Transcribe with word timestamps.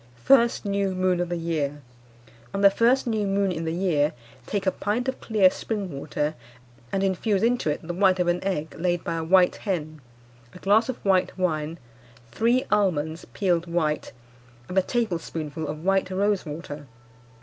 "First 0.23 0.65
New 0.65 0.95
Moon 0.95 1.19
of 1.19 1.29
the 1.29 1.37
year. 1.37 1.83
On 2.55 2.61
the 2.61 2.71
first 2.71 3.05
new 3.05 3.27
moon 3.27 3.51
in 3.51 3.65
the 3.65 3.71
year 3.71 4.13
take 4.47 4.65
a 4.65 4.71
pint 4.71 5.07
of 5.07 5.21
clear 5.21 5.51
spring 5.51 5.91
water, 5.95 6.33
and 6.91 7.03
infuse 7.03 7.43
into 7.43 7.69
it 7.69 7.87
the 7.87 7.93
white 7.93 8.19
of 8.19 8.27
an 8.27 8.43
egg 8.43 8.73
laid 8.79 9.03
by 9.03 9.13
a 9.17 9.23
white 9.23 9.57
hen, 9.57 10.01
a 10.55 10.57
glass 10.57 10.89
of 10.89 10.97
white 11.05 11.37
wine, 11.37 11.77
three 12.31 12.65
almonds 12.71 13.25
peeled 13.25 13.67
white, 13.67 14.11
and 14.67 14.75
a 14.75 14.81
tablespoonful 14.81 15.67
of 15.67 15.83
white 15.85 16.09
rose 16.09 16.47
water. 16.47 16.87